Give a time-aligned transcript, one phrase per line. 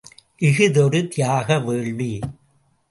[0.41, 2.19] இஃதொரு தியாக வேள்வி.